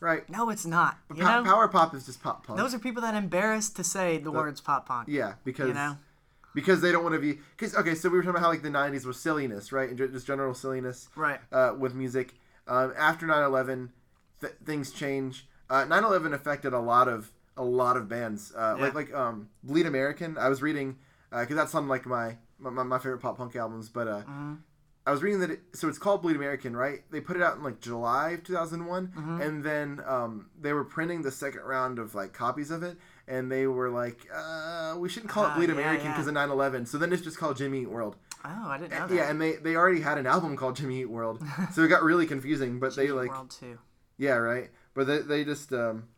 [0.00, 0.28] right?
[0.28, 0.98] No, it's not.
[1.08, 2.58] Know, power pop is just pop punk.
[2.58, 5.06] those are people that embarrass to say the words pop punk.
[5.08, 5.98] yeah, because You know?
[6.54, 7.40] Because they don't want to be.
[7.58, 9.88] Cause, okay, so we were talking about how like the '90s was silliness, right?
[9.88, 11.40] And just general silliness Right.
[11.52, 12.34] uh, with music.
[12.66, 13.90] Um, after 9/11,
[14.40, 15.46] th- things change.
[15.68, 18.84] Uh, 9/11 affected a lot of a lot of bands, uh, Yeah.
[18.84, 20.36] like like um, Bleed American.
[20.38, 20.96] I was reading
[21.30, 24.54] because that's on like my, my my favorite pop punk albums, but uh, Mm-hmm.
[25.06, 27.02] I was reading that it, so it's called Bleed American, right?
[27.10, 29.40] They put it out in like July of 2001, Mm-hmm.
[29.42, 32.96] and then um, they were printing the second round of like copies of it,
[33.28, 36.12] and they were like, uh, we shouldn't call it Ah, Bleed yeah, American yeah.
[36.12, 36.86] because of 9/11.
[36.88, 38.16] So then it's just called Jimmy Eat World.
[38.44, 39.14] Oh, I didn't know that.
[39.14, 42.02] Yeah, and they they already had an album called Jimmy Eat World, so it got
[42.02, 42.78] really confusing.
[42.78, 43.78] But they like, World too.
[44.18, 44.70] yeah, right.
[44.94, 46.08] But they they just um,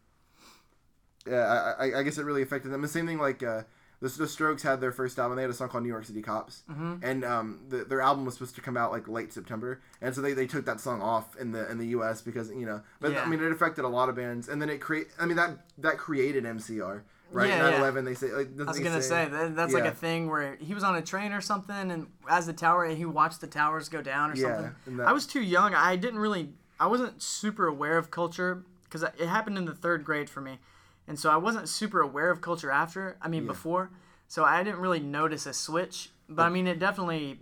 [1.26, 2.82] yeah, I, I, I guess it really affected them.
[2.82, 3.62] The same thing like uh,
[4.00, 5.36] the, the Strokes had their first album.
[5.36, 6.96] They had a song called New York City Cops, Mm-hmm.
[7.02, 10.20] and um, the, their album was supposed to come out like late September, and so
[10.20, 12.20] they, they took that song off in the in the U.S.
[12.20, 13.22] because you know, but Yeah.
[13.22, 15.08] I mean it affected a lot of bands, and then it create.
[15.18, 17.48] I mean that that created MCR, right?
[17.48, 18.04] Yeah, 9/11.
[18.04, 20.84] They say like I was gonna say that, that's like a thing where he was
[20.84, 24.02] on a train or something, and as the tower, and he watched the towers go
[24.02, 24.96] down or Yeah, something.
[24.98, 25.74] that- I was too young.
[25.74, 26.50] I didn't really.
[26.78, 30.58] I wasn't super aware of culture because it happened in the third grade for me,
[31.08, 33.16] and so I wasn't super aware of culture after.
[33.22, 33.90] I mean, before,
[34.28, 36.10] so I didn't really notice a switch.
[36.28, 37.40] But I mean, it definitely.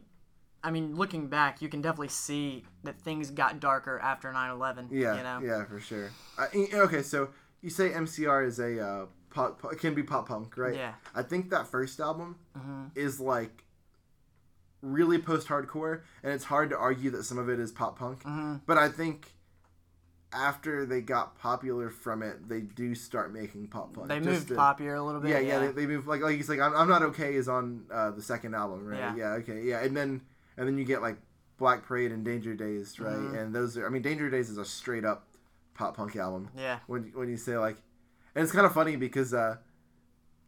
[0.62, 4.88] I mean, looking back, you can definitely see that things got darker after 9/11.
[4.90, 5.40] Yeah, you know?
[5.42, 6.10] yeah, for sure.
[6.54, 7.28] Y- okay, so
[7.60, 10.74] you say MCR is a uh, pop, it can be pop punk, right?
[10.74, 10.94] Yeah.
[11.14, 12.84] I think that first album Mm-hmm.
[12.94, 13.64] is like
[14.82, 18.20] really post hardcore, and it's hard to argue that some of it is pop punk.
[18.22, 18.56] Mm-hmm.
[18.66, 19.32] But I think
[20.34, 24.08] after they got popular from it, they do start making pop punk.
[24.08, 25.30] They Just moved to- popular a little bit.
[25.30, 27.84] Yeah, yeah, they, they move like like he's like I'm, I'm not okay is on
[27.92, 28.98] uh, the second album, right?
[28.98, 29.16] Yeah.
[29.16, 29.28] Yeah.
[29.34, 30.20] okay, yeah, and then
[30.56, 31.16] and then you get like
[31.58, 33.14] Black Parade and Danger Days, right?
[33.14, 33.36] Mm-hmm.
[33.36, 35.26] And those are I mean Danger Days is a straight up
[35.74, 36.50] pop punk album.
[36.56, 36.80] yeah.
[36.86, 37.76] When when you say like,
[38.34, 39.56] and it's kind of funny because uh,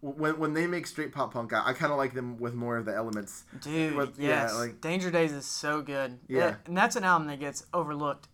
[0.01, 2.77] when when they make straight pop punk, I, I kind of like them with more
[2.77, 3.44] of the elements.
[3.61, 4.55] Dude, yeah, yes.
[4.55, 6.18] like- Danger Days is so good.
[6.29, 6.49] Yeah.
[6.51, 8.29] It- and that's an album that gets overlooked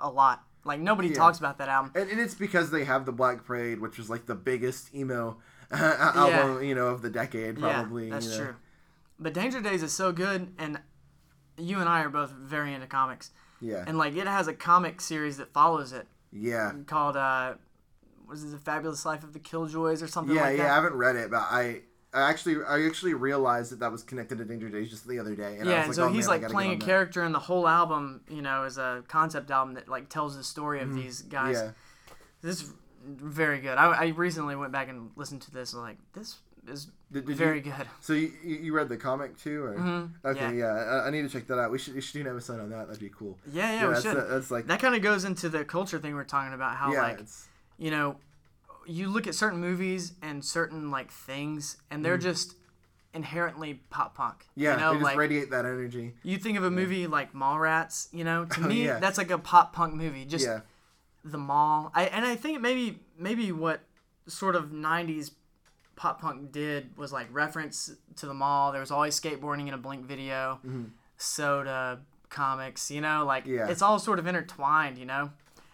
[0.00, 0.42] a lot.
[0.64, 1.14] Like nobody Yeah.
[1.16, 1.92] talks about that album.
[1.94, 5.36] And, and it's because they have the Black Parade, which was like the biggest emo
[5.70, 8.06] album, you know, of the decade, probably.
[8.08, 8.44] yeah, that's you know.
[8.44, 8.54] true.
[9.18, 10.80] But Danger Days is so good, and
[11.56, 13.30] you and I are both very into comics.
[13.60, 17.54] Yeah, And like it has a comic series that follows it yeah, called uh,
[18.26, 20.64] what is it, The Fabulous Life of the Killjoys or something yeah, like yeah.
[20.64, 21.82] I haven't read it, but I.
[22.14, 25.34] I actually, I actually realized that that was connected to Danger Days just the other
[25.34, 26.84] day, and I yeah, was and like, so oh, he's man, like playing a that.
[26.84, 30.44] character, and the whole album, you know, is a concept album that like tells the
[30.44, 31.56] story of these guys.
[31.56, 31.66] Mm-hmm.
[31.66, 32.72] Yeah, This is
[33.04, 33.76] very good.
[33.76, 35.72] I, I recently went back and listened to this.
[35.72, 36.36] And like this
[36.68, 37.86] is Did- did very you- good.
[38.00, 41.28] So you, you read the comic too, or Mhm, okay, yeah, I, I need to
[41.28, 41.70] check that out.
[41.70, 42.86] We should we should do an episode on that.
[42.86, 43.36] That'd be cool.
[43.52, 44.16] Yeah, yeah, we that's, should.
[44.16, 46.76] that's like that kind of goes into the culture thing we're talking about.
[46.76, 48.16] How yeah, like it's you know,
[48.86, 52.54] you look at certain movies and certain like things, and they're just
[53.12, 54.38] inherently pop punk.
[54.40, 54.46] Mm.
[54.56, 56.14] yeah, you know, they just like radiate that energy.
[56.22, 58.08] you think of a movie like Mallrats.
[58.12, 58.98] You know, to Oh, me yeah.
[58.98, 60.24] that's like a pop punk movie.
[60.24, 60.60] Just yeah,
[61.24, 61.90] the mall.
[61.94, 63.80] I and I think maybe maybe what
[64.26, 65.30] sort of '90s
[65.96, 68.72] pop punk did was like reference to the mall.
[68.72, 70.58] There was always skateboarding in a Blink video,
[71.16, 72.90] soda, comics.
[72.90, 73.54] You know, like Mm-hmm.
[73.54, 73.68] Yeah.
[73.68, 74.98] it's all sort of intertwined.
[74.98, 75.30] You know,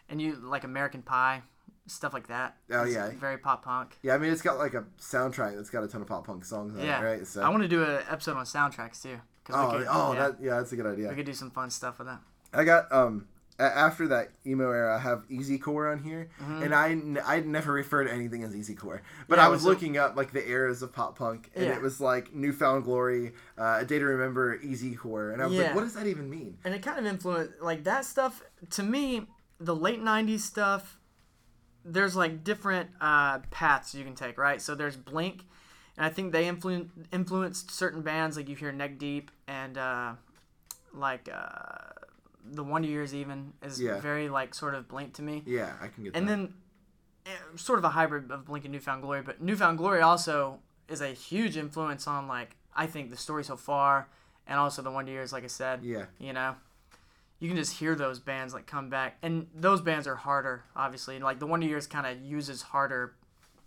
[0.09, 1.42] and you like American Pie,
[1.90, 2.57] stuff like that.
[2.72, 3.11] Oh, It's yeah.
[3.18, 3.96] very pop punk.
[4.03, 4.14] yeah.
[4.14, 6.76] I mean, it's got like a soundtrack that's got a ton of pop punk songs
[6.79, 7.26] on Yeah, it, right?
[7.26, 9.18] So I want to do an episode on soundtracks too.
[9.53, 11.09] oh, could, oh, yeah, that yeah, that's a good idea.
[11.09, 12.20] we could do some fun stuff with that.
[12.53, 13.26] I got um
[13.59, 16.62] after that emo era, I have easy core on here, Mm-hmm.
[16.62, 19.61] and I n- I'd never refer to anything as easy core, but Yeah, I was
[19.62, 21.74] so- looking up like the eras of pop punk, and Yeah.
[21.76, 25.57] it was like Newfound Glory, uh, A Day to Remember, Easy Core, and I was
[25.57, 25.64] Yeah.
[25.64, 26.57] like, what does that even mean?
[26.64, 29.26] and it kind of influenced like that stuff to me
[29.59, 30.98] the late 90s stuff
[31.85, 35.45] there's like different uh, paths you can take right so there's blink
[35.97, 40.12] and i think they influ- influenced certain bands like you hear neck deep and uh,
[40.93, 41.93] like uh,
[42.45, 44.01] the wonder years even is Yeah.
[44.01, 46.33] very like sort of blink to me Yeah, I can get and that.
[46.33, 46.55] then
[47.27, 51.01] eh, sort of a hybrid of blink and newfound glory but newfound glory also is
[51.01, 54.09] a huge influence on like i think the story so far
[54.47, 56.55] and also the wonder years like i said yeah, you know
[57.40, 61.18] you can just hear those bands like come back and those bands are harder obviously
[61.18, 63.14] like the wonder years kind of uses harder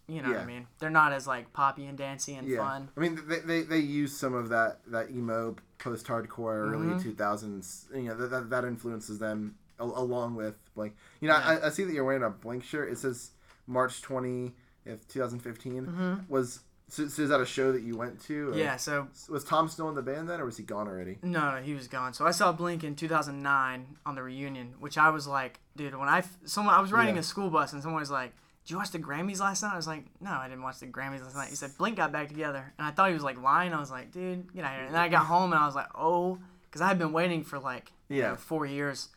[0.07, 0.67] You know what I mean?
[0.79, 2.57] They're not as like poppy and dancey and yeah.
[2.57, 2.89] fun.
[2.95, 6.91] I mean, they, they they use some of that that emo post hardcore Mm-hmm.
[6.91, 7.87] early two thousands.
[7.95, 10.93] You know that, that that influences them a, along with Blink.
[11.21, 11.59] You know, Yeah.
[11.63, 12.91] I, I see that you're wearing a Blink shirt.
[12.91, 13.31] It says
[13.65, 14.51] March twenty,
[14.85, 16.13] if 2015 Mm-hmm.
[16.27, 16.59] was.
[16.89, 18.49] So, so is that a show that you went to?
[18.51, 18.75] or- Yeah.
[18.75, 21.17] So Was Tom still in the band then, or was he gone already?
[21.23, 22.13] No, no, he was gone.
[22.13, 26.09] So I saw Blink in 2009 on the reunion, which I was like, dude, when
[26.09, 27.21] I someone I was riding Yeah.
[27.21, 28.33] a school bus and someone was like,
[28.65, 30.85] "Did you watch the Grammys last night?" I was like, "No, I didn't watch the
[30.87, 33.41] Grammys last night." He said Blink got back together, and I thought he was like
[33.41, 33.73] lying.
[33.73, 35.65] I was like, "Dude, get out of here!" And then I got home and I
[35.65, 39.09] was like, "Oh," because I had been waiting for like you know, four years,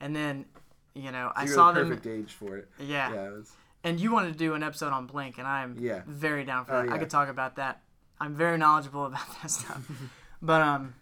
[0.00, 0.44] and then
[0.94, 1.88] you know I You're saw the them.
[1.88, 2.68] perfect age for it.
[2.78, 3.12] Yeah.
[3.12, 3.26] Yeah.
[3.28, 3.52] It was,
[3.84, 6.02] And you wanted to do an episode on Blink, and I'm Yeah.
[6.06, 6.92] very down for Oh, that.
[6.92, 7.80] I could talk about that.
[8.20, 9.88] I'm very knowledgeable about that stuff.
[10.42, 10.94] but um,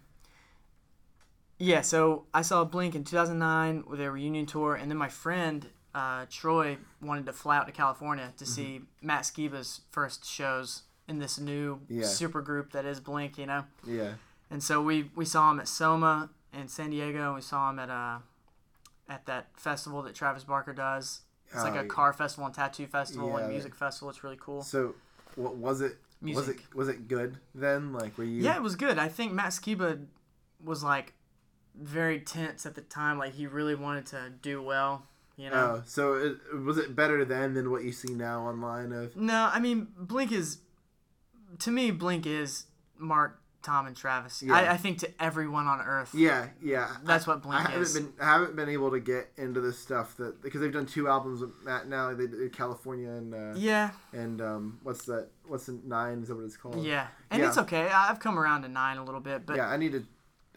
[1.59, 1.81] yeah.
[1.81, 6.27] So I saw Blink in 2009 with their reunion tour, and then my friend uh,
[6.31, 8.37] Troy wanted to fly out to California Mm-hmm.
[8.37, 12.05] to see Matt Skiba's first shows in this new Yeah.
[12.05, 13.39] super group that is Blink.
[13.39, 13.65] You know.
[13.85, 14.15] yeah.
[14.51, 17.79] And so we, we saw him at Soma in San Diego, and we saw him
[17.79, 18.19] at uh
[19.09, 21.21] at that festival that Travis Barker does.
[21.53, 24.11] It's like a uh, car festival and tattoo festival Yeah, and music festival.
[24.11, 24.63] It's really cool.
[24.63, 24.95] So,
[25.37, 25.97] what was it?
[26.23, 26.63] Was it Music.
[26.75, 27.93] was it good then?
[27.93, 28.43] Like, were you?
[28.43, 28.99] Yeah, it was good.
[28.99, 30.07] I think Matt Skiba
[30.65, 31.13] was like
[31.81, 33.19] very tense at the time.
[33.19, 35.07] Like he really wanted to do well.
[35.37, 35.77] You know.
[35.79, 38.93] Oh, so it, was it better then than what you see now online?
[38.93, 40.59] Of No, I mean Blink is
[41.59, 42.65] to me Blink is
[42.99, 44.43] Mark, Tom, and Travis.
[44.43, 44.55] Yeah.
[44.55, 46.15] I, I think to everyone on Earth.
[46.15, 46.89] yeah, yeah.
[47.05, 47.95] That's I- what Blink I haven't is.
[47.95, 51.09] been I haven't been able to get into this stuff that because they've done two
[51.09, 52.15] albums with Matt now.
[52.15, 55.29] They did California and uh, Yeah, and um, what's that?
[55.47, 56.23] What's the nine?
[56.23, 56.83] Is that what it's called?
[56.85, 57.49] yeah, and Yeah.
[57.49, 57.89] it's okay.
[57.89, 59.69] I've come around to nine a little bit, but yeah.
[59.69, 60.05] I need to.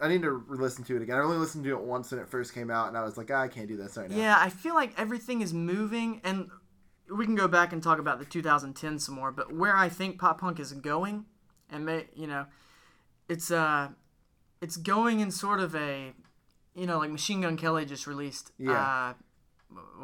[0.02, 1.18] I need to listen to it again.
[1.18, 3.30] I only listened to it once when it first came out, and I was like,
[3.34, 4.16] ah, I can't do this right now.
[4.16, 6.50] Yeah, I feel like everything is moving, and
[7.14, 9.34] we can go back and talk about the 2010 some more.
[9.34, 11.26] But where I think pop punk is going,
[11.70, 12.46] and may, you know,
[13.30, 13.90] it's uh,
[14.62, 16.12] it's going in sort of a,
[16.76, 18.72] you know, like Machine Gun Kelly just released, Yeah.
[18.74, 19.14] uh,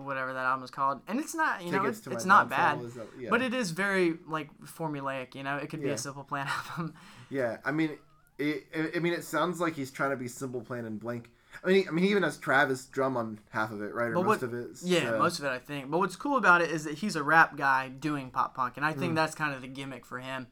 [0.02, 2.50] whatever that album is called, and it's not, you know, Tickets it's, to it's not
[2.50, 3.30] bad, that- yeah.
[3.30, 5.36] but it is very like formulaic.
[5.36, 5.96] You know, it could be Yeah.
[5.96, 6.94] a Simple Plan album.
[7.30, 7.98] Yeah, I mean,
[8.38, 11.30] it, I mean, it sounds like he's trying to be Simple Plan and Blink.
[11.64, 14.08] I mean, he, I mean, he even has Travis drum on half of it, right,
[14.14, 14.68] or most of it.
[14.84, 15.90] Yeah, most of it, I think.
[15.90, 18.86] But what's cool about it is that he's a rap guy doing pop punk, and
[18.86, 20.48] I think that's kind of the gimmick for him.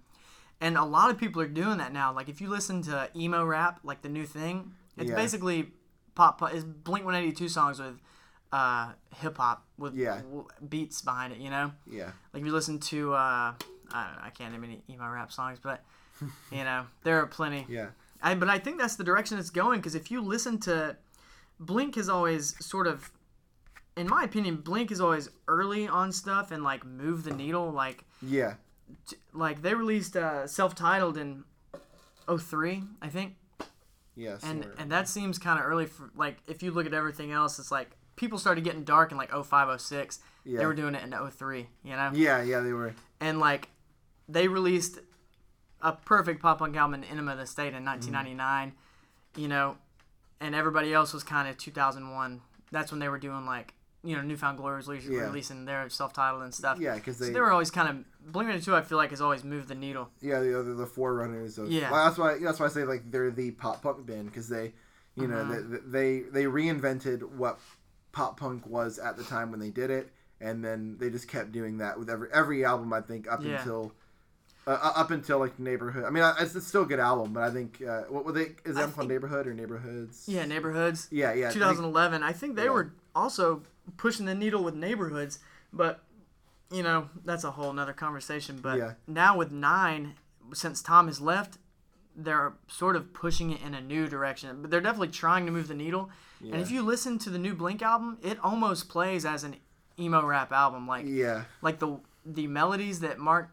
[0.64, 2.14] And a lot of people are doing that now.
[2.14, 5.16] Like if you listen to emo rap, like the new thing, it's Yeah.
[5.16, 5.72] basically
[6.16, 6.40] pop.
[6.40, 8.00] pop it's Blink One Eighty Two songs with
[8.52, 10.22] uh, hip hop with Yeah.
[10.22, 11.40] w- beats behind it.
[11.40, 14.64] You know, Yeah, like if you listen to uh, I don't know, I can't name
[14.64, 15.84] any emo rap songs, but
[16.52, 17.66] you know there are plenty.
[17.68, 17.88] yeah,
[18.22, 20.96] I, but I think that's the direction it's going because if you listen to
[21.60, 23.12] Blink has always sort of
[23.98, 28.06] in my opinion Blink is always early on stuff and like move the needle like
[28.22, 28.54] yeah,
[29.34, 31.44] like they released uh, self-titled in
[32.38, 33.36] 03 I think
[34.16, 34.38] yeah.
[34.44, 37.60] and and that seems kind of early for like if you look at everything else
[37.60, 40.60] it's like people started getting dark in like 05 06 Yeah.
[40.60, 42.94] they were doing it in 03 you know yeah, yeah, they were.
[43.20, 43.70] and like
[44.30, 45.00] they released
[45.82, 47.78] a perfect pop punk album in Enema of the State Mm-hmm.
[47.78, 48.74] in 1999,
[49.36, 49.76] you know,
[50.40, 52.40] and everybody else was kind of 2001.
[52.72, 55.22] That's when they were doing like you know Newfound Glory was releas- Yeah.
[55.22, 56.80] releasing their self-titled and stuff.
[56.80, 57.96] Yeah, because they, So they, were always kind of
[58.32, 58.76] Blink 182.
[58.76, 60.10] I feel like has always moved the needle.
[60.22, 61.72] yeah, the other the forerunners of.
[61.72, 61.90] Yeah.
[61.92, 64.74] well, that's why that's why I say like they're the pop punk band because they,
[65.16, 65.92] you know, Mm-hmm.
[65.92, 67.60] they, they they reinvented what
[68.12, 70.12] pop punk was at the time when they did it,
[70.42, 73.58] and then they just kept doing that with every every album I think up Yeah.
[73.60, 73.94] until.
[74.66, 77.50] Uh, up until like neighborhood, I mean, it's, it's still a good album, but I
[77.52, 78.56] think uh, what were they?
[78.64, 80.24] Is that called neighborhood or neighborhoods?
[80.26, 81.10] Yeah, Neighborhoods.
[81.12, 81.48] yeah, yeah.
[81.48, 82.24] I think- 2011.
[82.24, 82.70] I think they Yeah.
[82.70, 83.64] were also
[83.98, 85.40] pushing the needle with Neighborhoods,
[85.72, 86.02] but
[86.72, 88.60] you know that's a whole nother conversation.
[88.62, 88.94] But Yeah.
[89.08, 90.16] now with nine,
[90.54, 91.58] since Tom has left,
[92.16, 94.62] they're sort of pushing it in a new direction.
[94.62, 96.10] But they're definitely trying to move the needle.
[96.42, 99.56] And if you listen to the new Blink album, it almost plays as an
[99.98, 100.88] emo rap album.
[100.88, 103.50] Like Yeah, like the the melodies that Mark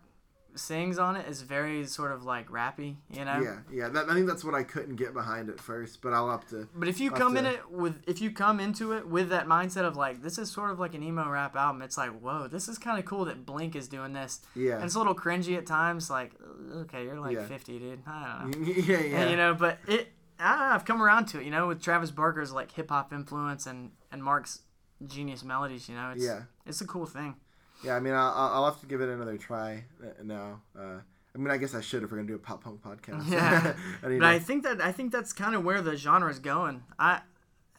[0.54, 3.40] sings on it is very sort of like rappy, you know.
[3.40, 3.88] yeah, yeah.
[3.88, 6.68] That, I think that's what I couldn't get behind at first, but I'll have to.
[6.74, 9.46] But if you come have in it with, if you come into it with that
[9.46, 12.48] mindset of like, this is sort of like an emo rap album, it's like, whoa,
[12.48, 14.40] this is kind of cool that Blink is doing this.
[14.54, 14.76] Yeah.
[14.76, 16.32] And it's a little cringy at times, like,
[16.74, 17.46] okay, you're like Yeah.
[17.46, 18.02] 50, dude.
[18.06, 18.72] I don't know.
[18.72, 19.20] yeah, yeah.
[19.22, 21.68] And, you know, but it, I don't know, I've come around to it, you know,
[21.68, 24.60] with Travis Barker's like hip hop influence and, and Mark's
[25.06, 26.42] genius melodies, you know, it's, Yeah.
[26.66, 27.36] it's a cool thing.
[27.82, 30.60] Yeah, I mean, I'll, I'll have to give it another try uh, now.
[30.78, 30.98] Uh,
[31.34, 33.30] I mean, I guess I should if we're gonna do a pop punk podcast.
[33.30, 33.74] Yeah.
[34.02, 36.82] But I think that I think that's kind of where the genre is going.
[36.98, 37.20] I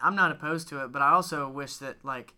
[0.02, 2.34] I'm not opposed to it, but I also wish that like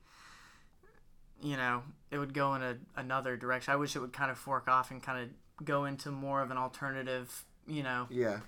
[1.41, 3.73] you know it would go in a, another direction.
[3.73, 6.51] I wish it would kind of fork off and kind of go into more of
[6.51, 8.07] an alternative, you know.
[8.09, 8.39] Yeah,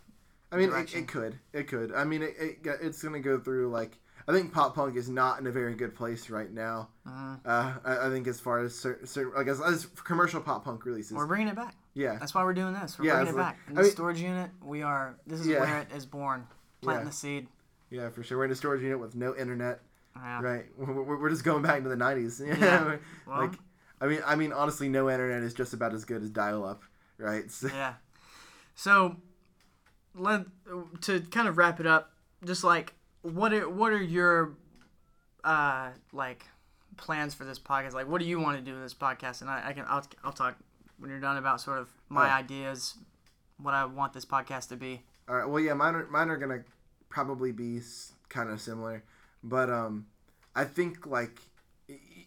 [0.51, 1.93] I mean, it, it could, it could.
[1.93, 3.97] I mean, it, it it's gonna go through like
[4.27, 6.89] I think pop punk is not in a very good place right now.
[7.07, 7.39] Mhm.
[7.45, 10.83] Uh, I, I think as far as certain, certain like as, as commercial pop punk
[10.85, 11.75] releases, We're bringing it back.
[11.93, 12.97] yeah, That's why we're doing this.
[12.97, 13.59] We're Yeah, bringing it like- back.
[13.67, 15.15] In I the mean- storage unit, we are.
[15.27, 15.59] This is Yeah.
[15.59, 16.47] where it is born.
[16.81, 17.09] Planting Yeah.
[17.09, 17.47] the seed.
[17.91, 18.37] yeah, for sure.
[18.39, 19.81] We're in a storage unit with no internet,
[20.15, 20.41] Yeah.
[20.41, 20.65] right?
[20.77, 22.39] We're, we're, just going back to the '90s.
[22.59, 22.97] Yeah.
[23.27, 23.53] Well, like,
[24.01, 26.81] I mean, I mean, honestly, no internet is just about as good as dial-up,
[27.19, 27.49] right?
[27.51, 27.93] So, yeah.
[28.73, 29.17] So,
[30.15, 30.45] let
[31.01, 32.11] to kind of wrap it up.
[32.43, 32.93] Just like
[33.25, 34.53] what are what are your
[35.43, 36.45] uh like
[36.97, 37.93] plans for this podcast?
[37.93, 39.41] Like, what do you want to do with this podcast?
[39.41, 40.55] And I, I can I'll I'll talk
[40.99, 42.95] when you're done about sort of my ideas,
[43.61, 45.01] what I want this podcast to be.
[45.27, 45.47] All right.
[45.47, 46.63] Well, yeah, mine are mine are gonna
[47.09, 47.81] probably be
[48.29, 49.03] kind of similar,
[49.43, 50.05] but um,
[50.55, 51.41] I think like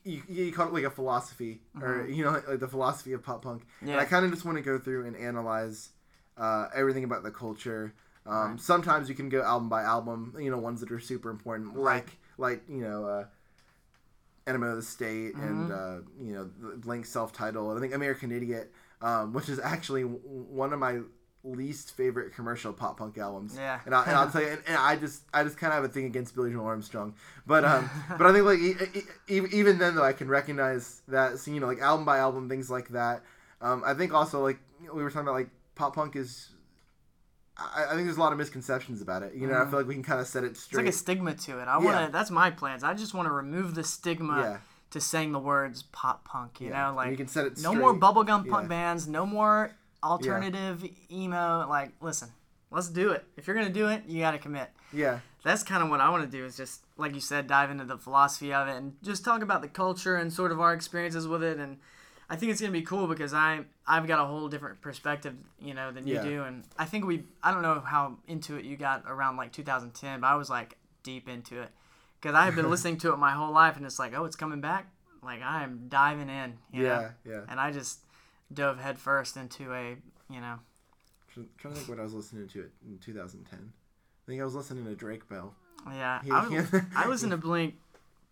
[0.05, 3.43] you, you call it like a philosophy, or you know, like the philosophy of pop
[3.43, 3.63] punk.
[3.81, 3.99] And Yeah.
[3.99, 5.91] I kind of just want to go through and analyze
[6.37, 7.95] uh, everything about the culture.
[8.29, 8.61] Um, Right.
[8.61, 10.35] Sometimes you can go album by album.
[10.38, 12.05] You know, ones that are super important, Right.
[12.05, 13.05] like like you know.
[13.07, 13.25] Uh,
[14.47, 17.77] Enema of the State and uh, you know the Blink self-titled.
[17.77, 21.01] I think American Idiot, um, which is actually one of my
[21.45, 23.57] least favorite commercial pop punk albums.
[23.59, 23.79] Yeah.
[23.85, 25.85] and, I, and I'll tell you, and, and I just I just kind of have
[25.85, 27.14] a thing against Billie Joe Armstrong,
[27.47, 31.03] but um, but I think like e- e- e- even then though I can recognize
[31.09, 33.23] that, so, you know, like album by album things like that.
[33.61, 36.53] Um, I think also like we were talking about like pop punk is.
[37.59, 39.35] I, I think there's a lot of misconceptions about it.
[39.35, 39.71] You know, I mm-hmm.
[39.71, 40.81] feel like we can kind of set it straight.
[40.81, 41.68] It's like a stigma to it.
[41.68, 42.12] I want to.
[42.12, 42.85] That's my plans.
[42.85, 44.59] I just want to remove the stigma Yeah.
[44.90, 46.61] to saying the words pop punk.
[46.61, 46.90] You Yeah.
[46.90, 49.09] know, like you can set it no more bubblegum punk bands.
[49.09, 51.66] No more alternative emo.
[51.68, 52.29] Like, listen,
[52.71, 53.25] let's do it.
[53.37, 54.71] If you're gonna do it, you got to commit.
[54.92, 56.44] yeah, That's kind of what I want to do.
[56.44, 59.62] Is just like you said, dive into the philosophy of it and just talk about
[59.62, 61.59] the culture and sort of our experiences with it.
[61.59, 61.79] And
[62.31, 65.73] I think it's gonna be cool because I I've got a whole different perspective, you
[65.75, 66.23] know, than you Yeah.
[66.25, 66.43] do.
[66.43, 70.21] And I think we I don't know how into it you got around like 2010,
[70.21, 71.71] but I was like deep into it
[72.21, 74.37] because I had been listening to it my whole life, and it's like, oh, it's
[74.37, 74.91] coming back.
[75.23, 76.59] Like I am diving in.
[76.73, 77.11] You yeah, Know?
[77.25, 77.41] yeah.
[77.49, 78.01] And I just
[78.53, 79.97] dove headfirst into a
[80.31, 80.59] you know
[81.33, 83.59] Trying trying to think what I was listening to it in 2010.
[83.59, 85.55] I think I was listening to Drake Bell.
[85.87, 87.77] Yeah, He- I, I listened to Blink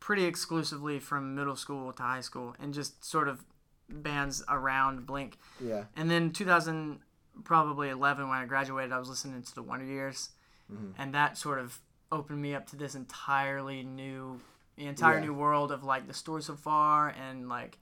[0.00, 3.44] pretty exclusively from middle school to high school, and just sort of
[3.88, 5.38] bands around Blink.
[5.60, 6.98] Yeah, And then 2000,
[7.44, 10.30] probably 11, when I graduated, I was listening to the Wonder Years,
[10.72, 10.90] Mm-hmm.
[10.98, 14.40] and that sort of opened me up to this entirely new,
[14.76, 15.26] entire Yeah.
[15.26, 17.78] new world of like the story so far, and like,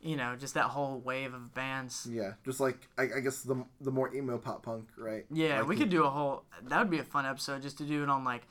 [0.00, 2.06] you know, just that whole wave of bands.
[2.08, 2.34] yeah.
[2.44, 5.26] Just like I, I guess the the more emo pop punk, right?
[5.32, 6.44] Yeah, Like we the- could do a whole.
[6.62, 8.42] That would be a fun episode just to do it on like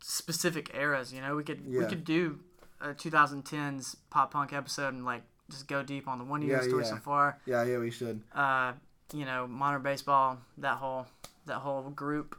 [0.00, 1.12] specific eras.
[1.12, 2.38] You know, we could we could do
[2.80, 6.62] a 2010s pop punk episode and like just go deep on the one year Yeah,
[6.62, 7.38] story so far.
[7.46, 8.20] Yeah, yeah, we should.
[8.34, 8.72] Uh,
[9.12, 11.06] you know, modern baseball, that whole
[11.46, 12.36] that whole group,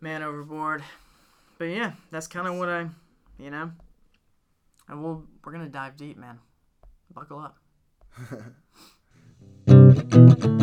[0.00, 0.82] man overboard.
[1.58, 2.88] But yeah, that's kind of what I,
[3.38, 3.70] you know,
[4.88, 6.38] and we'll we're gonna dive deep, man.
[7.14, 7.58] Buckle up.